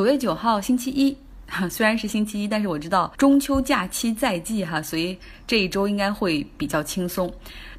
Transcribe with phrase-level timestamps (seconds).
[0.00, 1.14] 九月九号星期一，
[1.46, 5.14] 哈 虽然是星期一，但是我知道中秋假期在即哈，所以
[5.46, 7.30] 这一周应该会比较轻松。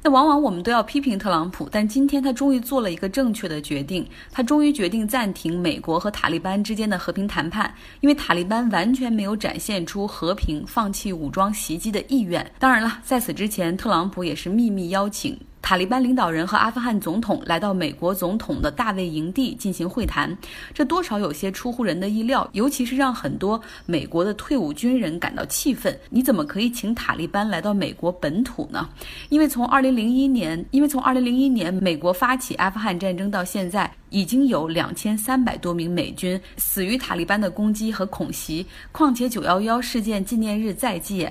[0.04, 12.48] 那往往我们都要批评特朗普，但今天他终于做了一个正确的决定，他终于决定暂停美国和塔利班之间的和平谈判，因为塔利班完全没有展现出和平、放弃武装袭击的意愿。
[12.60, 15.36] 当然了，在此之前，特朗普也是秘密邀请。
[15.62, 20.36] 塔利班领导人和阿富汗总统来到美国总统的大卫营地进行会谈，
[20.74, 25.96] 这多少有些出乎人的意料，尤其是让很多美国的退伍军人感到气愤。
[26.10, 28.88] 你怎么可以请塔利班来到美国本土呢？
[29.28, 38.66] 因为从2001年，因为从2001年美国发起阿富汗战争到现在，已经有两千三百多名美军死于塔利班的攻击和恐袭。
[38.90, 41.26] 况且911事件纪念日在即，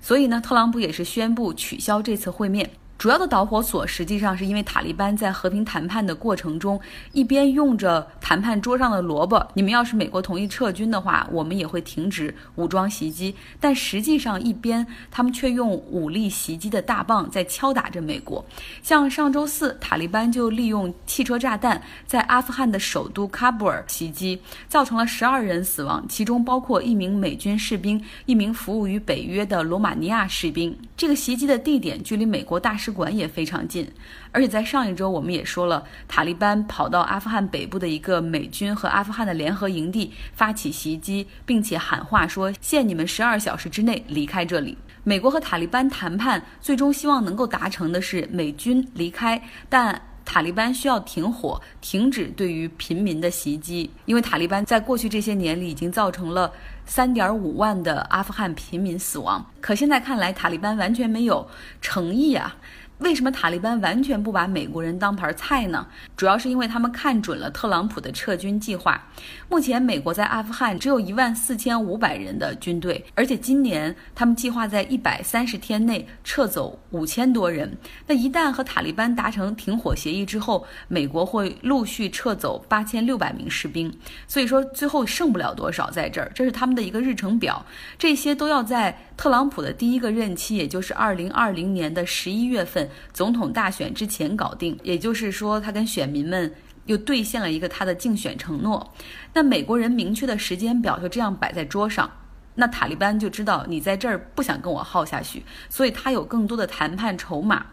[0.00, 2.68] 所以呢，特朗普也是宣布取消这次会面。
[3.02, 6.80] 主要的导火索实际上是因为塔利班在和平谈判的过程中，
[7.10, 13.34] 一边用着谈判桌上的萝卜，你们要是美国同意撤军的话，我们也会停止武装袭击。
[13.58, 18.44] 但实际上一边他们却用武力袭击的大棒在敲打着美国。
[18.84, 30.72] 像上周四，塔利班就利用汽车炸弹在阿富汗的首都喀布尔袭击，造成了十二人死亡，其中包括一名美军士兵、一名服务于北约的罗马尼亚士兵。
[30.96, 32.91] 这个袭击的地点距离美国大使。
[32.92, 33.90] 馆也非常近，
[34.30, 44.76] 而且在上一周我们也说了，塔利班跑到阿富汗北部的一个美军和阿富汗的联合营地发起袭击，并且喊话说限你们十二小时之内离开这里。
[45.02, 56.52] 美国和塔利班谈判最终希望能够达成的是美军离开，但塔利班需要停火，停止对于平民的袭击，因为塔利班在过去这些年里已经造成了
[56.84, 59.44] 三点五万的阿富汗平民死亡。
[59.60, 61.48] 可现在看来，塔利班完全没有
[61.80, 62.56] 诚意啊。
[63.02, 65.86] 为什么塔利班完全不把美国人当盘菜呢？
[66.16, 69.00] 主要是因为他们看准了特朗普的撤军计划。
[69.48, 77.76] 目前，美国在阿富汗只有一万四千五百人的军队，而且今年他们计划在一百三十天内撤走五千多人。
[78.06, 83.92] 那一旦和塔利班达成停火协议之后，美国会陆续撤走八千六百名士兵。
[84.28, 86.30] 所以说，最后剩不了多少在这儿。
[86.34, 87.64] 这是他们的一个日程表，
[87.98, 92.88] 这些都要在特朗普的第一个任期，也就是二零二零年的十一月份。
[93.12, 96.52] 总统大选之前搞定，也就是说，他跟选民们
[96.86, 98.92] 又兑现了一个他的竞选承诺。
[99.34, 102.10] 那美国人明确的时间表就这样摆在桌上，
[102.54, 107.66] 那塔利班就知道你在这儿不想跟我耗下去，所以他有更多的谈判筹码。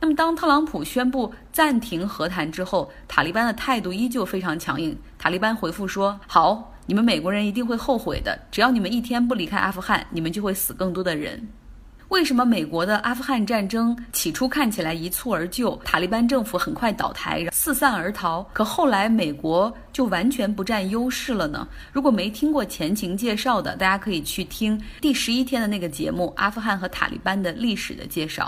[0.00, 4.98] 那么，当特朗普宣布暂停和谈之后，塔利班的态度依旧非常强硬。
[5.18, 11.48] 塔利班回复说：“好，你们美国人一定会后悔的，只要你们一天不离开阿富汗，你们就会死更多的人。”
[12.14, 18.46] 为什么美国的阿富汗战争起初看起来一蹴而就，塔利班政府很快倒台，四散而逃？
[18.52, 21.66] 可后来美国就完全不占优势了呢？
[21.92, 28.44] 如果没听过前情介绍的，大家可以去听第十一天的那个节目《阿富汗和塔利班的历史的介绍》。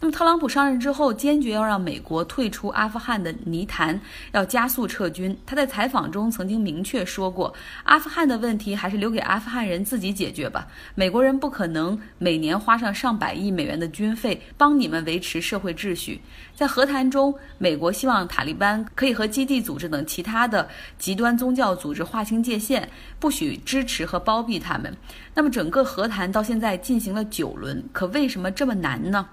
[0.00, 4.00] 那么特朗普上任之后，坚决要让美国退出阿富汗的泥潭，
[4.32, 5.36] 要加速撤军。
[5.44, 7.52] 他在采访中曾经明确说过，
[7.84, 10.66] 阿富汗的问题还是留给阿富汗人自己解决吧。
[10.94, 16.20] 美国人不可能每年花上上百亿美元的军费帮你们维持社会秩序。
[16.54, 20.68] 在和谈中，美国希望塔利班可以和基地组织等其他的
[20.98, 24.96] 极端宗教组织划清界限，不许支持和包庇他们。
[25.34, 29.28] 那么整个和谈到现在进行了九轮，可为什么这么难呢？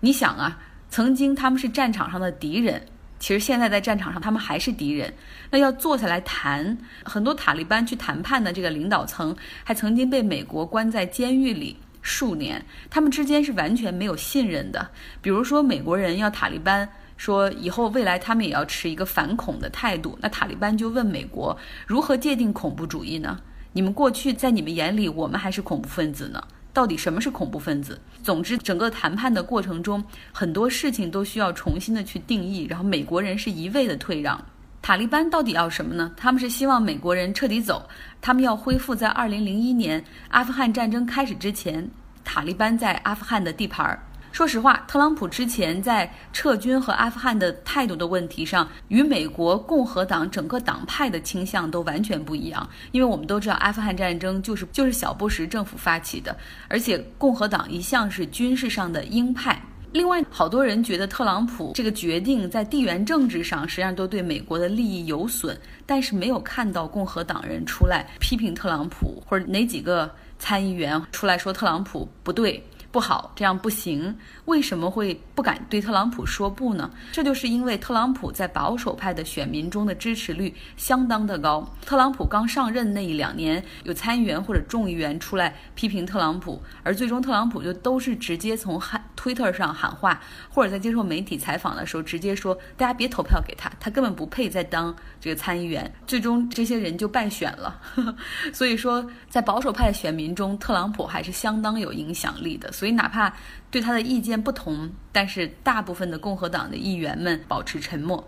[0.00, 2.80] 你想啊，曾经他们是战场上的敌人，
[3.18, 5.12] 其实现在在战场上他们还是敌人。
[5.50, 14.88] 那要坐下来谈，很多塔利班去谈判的这个领导层还曾经被美国关在监狱里数年，他们之间是完全没有信任的。
[15.20, 23.40] 比如说，美国人要塔利班说以后未来他们也要持一个反恐的态度，那塔利班就问美国如何界定恐怖主义呢？
[23.72, 26.42] 你们过去在你们眼里，我们还是恐怖分子呢？
[26.78, 28.00] 到底什么是恐怖分子？
[28.22, 30.00] 总之，整个谈判的过程中，
[30.30, 32.68] 很多事情都需要重新的去定义。
[32.70, 34.40] 然后，美国人是一味的退让。
[34.80, 36.12] 塔利班到底要什么呢？
[36.16, 37.84] 他们是希望美国人彻底走，
[38.20, 41.84] 他们要恢复在二零零一年阿富汗战争开始之前，
[42.22, 44.00] 塔利班在阿富汗的地盘儿。
[44.38, 52.64] 说实话，特朗普之前在撤军和阿富汗的态度的问题上，与美国共和党整个党派的倾向都完全不一样。
[52.92, 56.36] 因为我们都知道，阿富汗战争就是就是小布什政府发起的，
[56.68, 59.60] 而且共和党一向是军事上的鹰派。
[59.90, 70.08] 另外，好多人觉得特朗普这个决定在地缘政治上实际上都对美国的利益有损，但是没有看到共和党人出来批评特朗普，或者哪几个
[70.38, 72.64] 参议员出来说特朗普不对。
[72.90, 74.16] 不好，这样不行。
[74.46, 76.90] 为什么会不敢对特朗普说不呢？
[77.12, 81.66] 这就是因为特朗普在保守派的选民中的支持率相当的高。
[81.84, 90.18] 特朗普刚上任那一两年，有参议员或者众议员出来批评特朗普，而最终特朗普就都是直接从喊 Twitter 上喊话，
[90.48, 97.78] 或者在接受媒体采访的时候直接说：“大家别投票给他，他根本不配再当这个参议员。”最终这些人就败选了。
[98.54, 102.72] 所以说，在保守派的选民中，特朗普还是相当有影响力的。
[102.78, 103.34] 所以哪怕
[103.72, 108.22] 对他的意见不同，但是大部分的共和党的议员们保持沉默。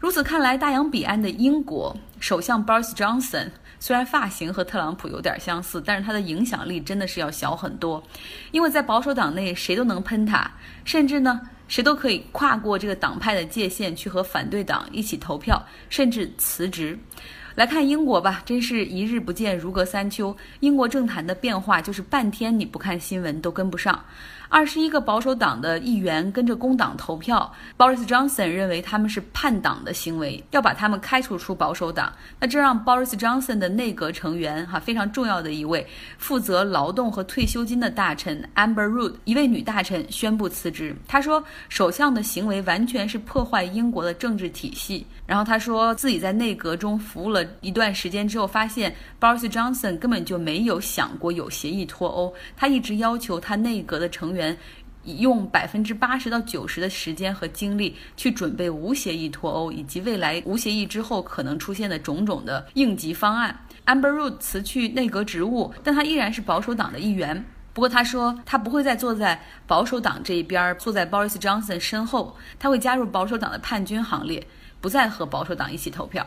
[0.00, 8.02] 如此看来，大洋彼岸的英国首相 Boris Johnson 虽然发型和特朗普有点相似，但是他的影响力真的是要小很多。
[8.52, 10.50] 因为在保守党内，谁都能喷他，
[10.86, 11.38] 甚至呢，
[11.68, 16.98] 谁都可以跨过这个党派的界限去和反对党一起投票，甚至辞职。
[17.54, 20.36] 来看英国吧，真是一日不见如隔三秋。
[20.58, 24.04] 英国政坛的变化就是半天你不看新闻都跟不上。
[24.48, 32.12] 二十一个保守党的议员跟着工党投票，Boris Johnson 认为他们是叛党的行为，要把他们开除出保守党。
[32.38, 35.86] 那这让 Boris Johnson 的内阁成员哈非常重要的一位
[36.18, 40.94] 负责劳动和退休金的大臣 Amber Rudd 一位女大臣宣布辞职。
[41.08, 45.06] 他说，首相的行为完全是破坏英国的政治体系。
[45.26, 54.56] 然后他说自己在内阁中服务了一段时间之后，发现 Boris Johnson 根本就没有想过有协议脱欧，他一直要求他内阁的成员。
[55.18, 63.54] 用百分之八十到九十的时间和精力去准备无协议脱欧，以及未来无协议之后可能出现的种种的应急方案。
[63.84, 67.44] Amber Rudd 辞去内阁职务，但他依然是保守党的一员。
[67.74, 74.46] 不过他说他不会再坐在保守党这一边，坐在 Boris Johnson 身后，他会加入保守党的叛军行列，
[74.80, 76.26] 不再和保守党一起投票。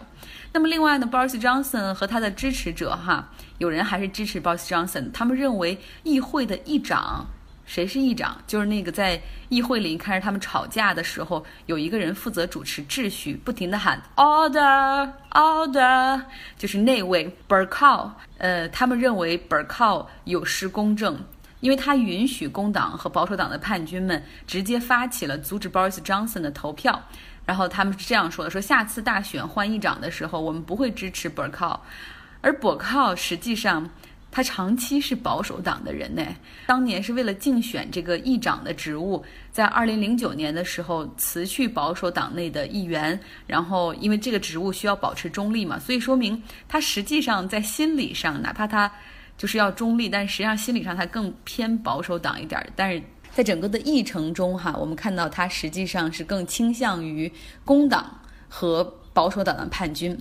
[0.53, 7.25] 那么另外呢，Boris Johnson 和他的支持者哈，有人还是支持 Boris Johnson，他们认为议会的议长。
[7.67, 8.41] 谁是议长？
[8.47, 16.21] 就是那个在议会里看着他们吵架的时候，有一个人负责主持秩序，不停地喊 order order，
[16.57, 18.09] 就是那位 Bercow。
[18.37, 21.19] 呃，他们认为 Bercow 有失公正，
[21.59, 26.99] 因为他允许工党和保守党的叛军们直接发起了阻止 Boris Johnson 的投票。
[27.45, 31.77] 然后他们是这样说的：说下次大选换议长的时候，我们不会支持 Bercow，
[32.39, 33.89] 而 Bercow 实际上。
[34.37, 36.23] 他长期是保守党的人呢，
[36.67, 48.91] 当年是为了竞选这个议长的职务，在二零零九年的时候辞去保守党内的议员，然后因为这个职务需要保持中立嘛，所以说明他实际上在心理上，哪怕他
[49.39, 52.63] 就是要中立，但实际上心理上他更偏保守党一点。
[52.75, 53.01] 但是
[53.33, 57.33] 在整个的议程中哈，我们看到他实际上是更倾向于
[57.65, 58.93] 工党和。
[59.17, 60.15] 保守党的叛军。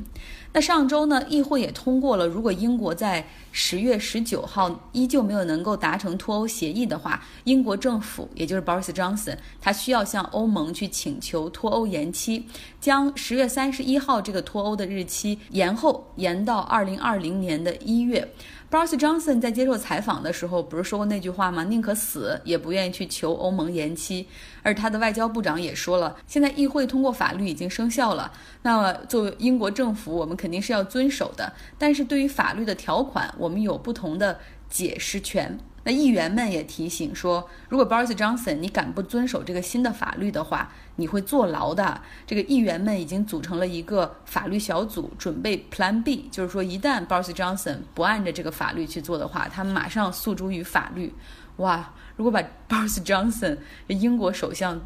[0.57, 3.23] 那上周呢，议会也通过了，如果英国在
[3.53, 12.47] 十月十九号依旧没有能够达成脱欧协议的话，英国政府也就是 Boris Johnson，他需要向欧盟去请求脱欧延期，
[12.81, 18.27] 将十月三十一号这个脱欧的日期延后，延到二零二零年的一月。
[18.69, 21.63] Boris Johnson 在接受采访的时候，不是说过那句话吗？
[21.65, 24.27] 宁可死也不愿意去求欧盟延期。
[24.63, 28.33] 而他的外交部长也说了，现在议会通过法律已经生效了，
[28.63, 31.53] 那么作为英国政府，我们肯肯定是要遵守的。
[31.77, 34.39] 但是对于法律的条款，我们有不同的
[34.71, 35.59] 解释权。
[35.83, 42.01] 那议员们也提醒说，如果 Boris Johnson 你敢不遵守这个新的法律的话，你会坐牢的。
[42.25, 51.13] 这个议员们已经组成了一个法律小组，准备 Plan B，就是说一旦 Boris Johnson 不按着这个法律去做的话，他们马上诉诸于法律。
[51.57, 54.81] 哇，如果把 Boris Johnson 英国首相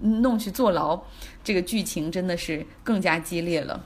[0.00, 1.02] 弄去坐牢，
[1.44, 3.84] 这个剧情真的是更加激烈了。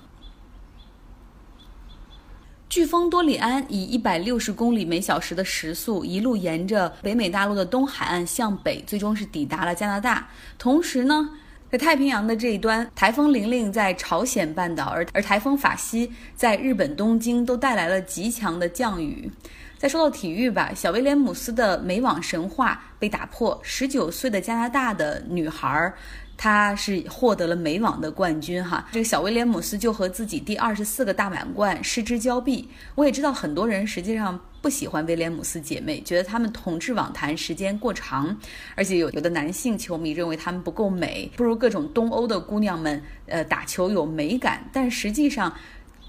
[2.71, 10.29] 飓风多里安以一百六十公里每小时的时速，一路沿着北美大陆的东海岸向北，最终是抵达了加拿大。
[10.59, 11.31] 同时呢，
[11.73, 19.31] 在太平洋的这一端，台风玲玲在朝鲜半岛，而而台风法西在日本东京都带来了极强的降雨。
[19.79, 25.95] 再说到体育吧，小威廉姆斯的美网神话被打破，十九岁的加拿大的女孩儿。
[26.39, 32.69] 他是获得了美网的冠军哈，这个小威廉姆斯就和自己第二十四个大满贯失之交臂。
[32.95, 38.35] 我也知道很多人实际上不喜欢威廉姆斯姐妹，觉得她们统治网坛时间过长，
[38.77, 44.65] 而且有有的男性球迷认为她们不够美，不如各种东欧的姑娘们呃打球有美感。
[44.73, 45.53] 但实际上，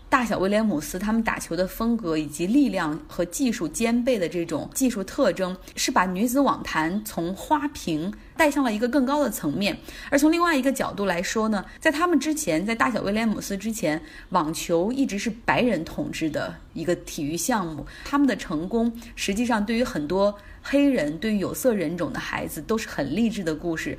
[0.09, 9.77] 大小威廉姆斯他们打球的风格以及力量和技术兼备的这种技术特征，是把女子网坛从花瓶带向了一个更高的层面。
[10.09, 17.85] 而从另外一个角度来说呢，在他们之前，在大小威廉姆斯之前，网球一直是白人统治的一个体育项目。
[18.03, 23.95] 他们的成功，实际上对于很多黑人、对于有色人种的孩子，都是很励志的故事。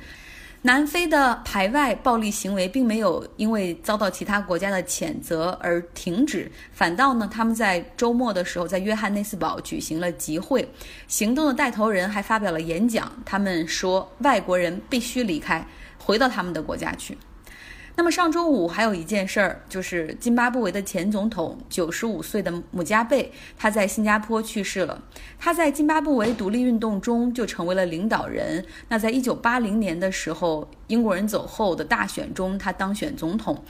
[0.63, 10.67] 南非的排外暴力行为并没有因为遭到其他国家的谴责而停止，反倒呢，他们在周末的时候在约翰内斯堡举行了集会，
[11.07, 15.65] 行动的带头人还发表了演讲，他们说外国人必须离开，
[15.97, 17.17] 回到他们的国家去。
[17.95, 25.03] 那么上周五还有一件事儿，就是津巴布韦的前总统九十五岁的姆加贝，他在新加坡去世了。
[25.37, 28.65] 他在津巴布韦独立运动中就成为了领导人。
[28.87, 33.61] 那在一九八零年的时候，英国人走后的大选中，他当选总统，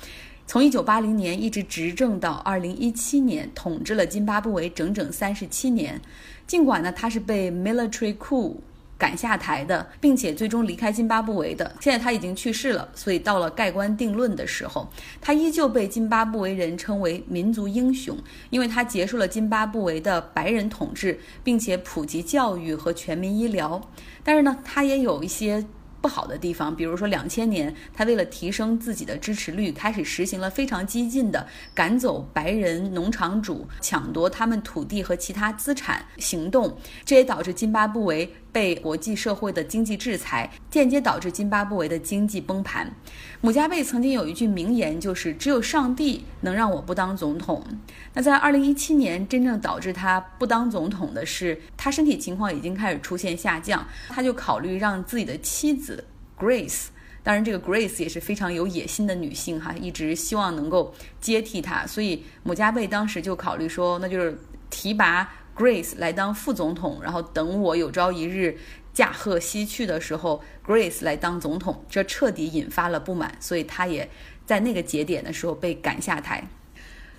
[0.45, 5.99] 从一九八零年一直执政到二零一七年，统治了津巴布韦整整三十七年。
[6.45, 8.57] 尽管呢，他是被 military coup。
[9.01, 14.87] 赶下台的，并且最终离开津巴布韦的，现在他已经去世了，所以到了盖棺定论的时候，
[15.19, 18.15] 他依旧被津巴布韦人称为民族英雄，
[18.51, 23.81] 因为他结束了津巴布韦的白人统治，并且普及教育和全民医疗。
[24.23, 25.65] 但是呢，他也有一些。
[26.01, 42.91] 不好的地方，比如说两千年，他为了提升自己的支持率，开始实行了非常激进的赶走白人农场主、抢夺他们土地和其他资产行动，这也导致津巴布韦被国际社会的经济制裁，间接导致津巴布韦的经济崩盘。
[43.39, 47.65] 姆加贝曾经有一句名言，就是“只有上帝能让我不当总统”。
[48.13, 56.03] 那在二零一七年，真正导致他不当总统的是，他身体情况已经开始出现下降，他就考虑让自己的妻子。
[56.37, 56.87] Grace，
[57.23, 64.37] 当然，这个 Grace 也是非常有野心的女性哈，一直希望能够接替她，所以姆加贝当时就考虑说，那就是
[64.71, 65.31] 提拔
[65.61, 68.57] Grace 来当副总统，然后等我有朝一日
[68.95, 74.09] 驾鹤西去的时候，Grace 来当总统，这彻底引发了不满，所以他也
[74.43, 76.47] 在那个节点的时候被赶下台。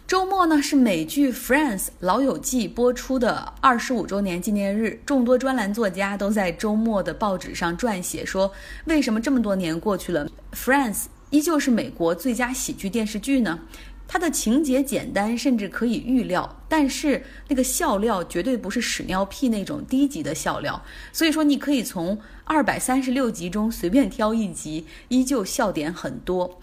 [0.09, 8.53] 周末呢是美剧《Friends》老友记播出的二十五周年纪念日，众多专栏作家都在周末的报纸上撰写说，
[8.87, 10.95] 为什么这么多年过去了，《Friends》
[11.31, 13.61] 依旧是美国最佳喜剧电视剧呢？
[14.13, 20.83] 它的情节简单，甚至可以预料，但是那个笑料绝对不是屎尿屁那种低级的笑料，
[21.15, 26.61] 所以说你可以从二百三十六集中随便挑一集，依旧笑点很多。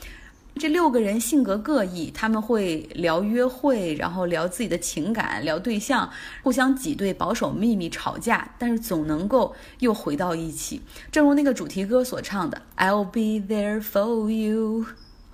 [0.57, 6.07] 这六个人性格各异，他们会聊约会，然后聊自己的情感，聊对象，
[6.43, 10.79] 互相挤兑、保守秘密、吵架，但是总能够又回到一起。
[11.11, 14.85] 正如那个主题歌所唱的：“I'll be there for you。”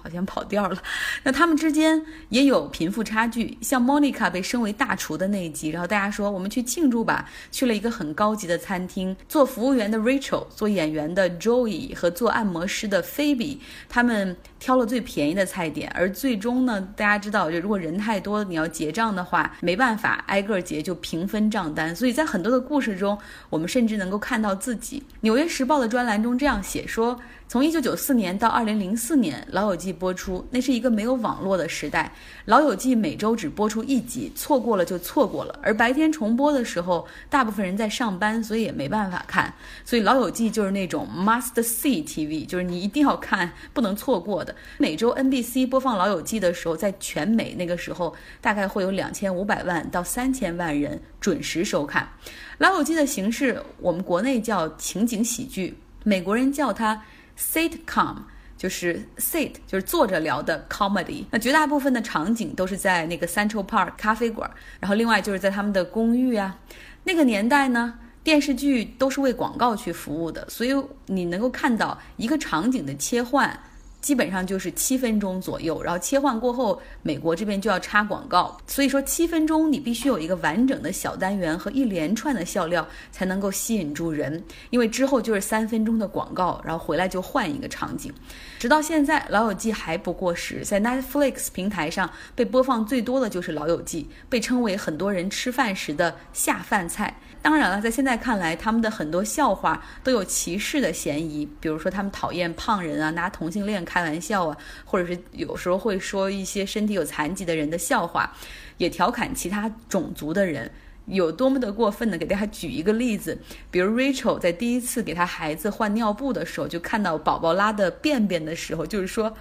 [0.06, 0.78] 好像跑调了。
[1.24, 9.16] 那他们之间也有贫富差距，像 Monica 被升为大厨的那一集，然后大家说我们去庆祝吧，去了一个很高级的餐厅。
[9.28, 13.58] 做服务员的 Rachel，做演员的 Joey 和做按摩师的 Phoebe，
[13.90, 15.92] 他们挑了最便宜的菜点。
[15.96, 21.96] 而最终呢，大家知道，就如果人太多，你要结账的话，没办法挨个结，就平分账单。
[21.96, 23.18] 所以在很多的故事中，
[23.50, 25.02] 我们甚至能够看到自己。
[25.22, 27.20] 纽约时报的专栏中这样写说。
[27.48, 32.12] 从一九九四年到二零零四年，《老友记》播出，那是一个没有网络的时代，
[32.46, 35.58] 《老友记》每周只播出一集，错过了就错过了。
[35.62, 39.54] 而白天重播的时候，大部分人在上班，所以也没办法看。
[39.86, 44.54] 所以《老友记》就是那种 must see TV，就是你一定要看，不能错过的。
[44.80, 52.04] 每周 NBC 播放《老友记》的时候，在全美那个时候，大概会有两千五百万到三千万人准时收看
[52.58, 53.62] 《老友记》的形式。
[53.80, 57.00] 我们国内叫情景喜剧，美国人叫它。
[57.38, 58.18] Sitcom
[58.58, 64.50] 就是 sit 就是坐着聊的 comedy，那绝大部分的场景都是在那个 Central Park 咖啡馆，
[64.80, 66.58] 然后另外就是在他们的公寓啊。
[67.04, 70.74] 那个年代呢，电视剧都是为广告去服务的，所以
[71.08, 73.60] 你能够看到一个场景的切换。
[74.06, 88.14] 基本上就是七分钟左右，然后切换过后，美国这边就要插广告，所以说七分钟你必须有一个完整的小单元和一连串的笑料才能够吸引住人，因为之后就是三分钟的广告，然后回来就换一个场景。
[88.60, 97.18] 直到现在，《老友记》还不过时， 在 Netflix 平台上被播放最多的就是《老友记》，被称为很多人吃饭时的下饭菜。
[97.42, 108.30] 当然了，在现在看来，他们的很多笑话都有歧视的嫌疑，比如说他们讨厌胖人啊，拿同性恋开开玩笑啊，或者是有时候会说一些身体有残疾的人的笑话，
[108.78, 110.70] 也调侃其他种族的人，
[111.06, 112.18] 有多么的过分呢？
[112.18, 113.40] 给大家举一个例子，
[113.72, 119.34] 比如 Rachel 在第一次给他孩子换尿布的时候，就看到宝宝拉的便便的时候，就是说：“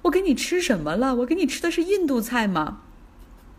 [0.00, 1.14] 我给你吃什么了？
[1.14, 2.80] 我给你吃的是印度菜吗？”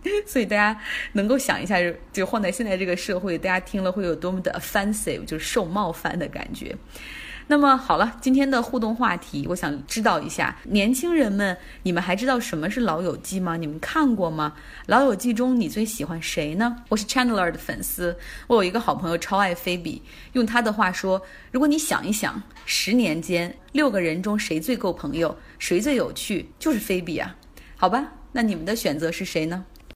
[0.26, 0.82] 所以大家
[1.14, 1.78] 能够想一下，
[2.12, 6.76] 就换在现在这个社会，大家听了会有多么的 offensive，就是受冒犯的感觉。
[7.52, 13.58] 那么好了，今天的互动话题，我想知道一下，年轻人们，你们还知道什么是《老友记》吗？
[13.58, 14.54] 你们看过吗？
[14.86, 16.84] 《老友记》中你最喜欢谁呢？
[16.90, 18.16] 我是 Chandler 的粉丝，
[18.46, 20.00] 我有一个好朋友超爱菲比，
[20.34, 27.36] 用他的话说，如果你想一想，十年间六个人中谁最够朋友，谁最有趣，就是菲比啊。
[27.76, 29.66] 好吧，那你们的选择是谁呢？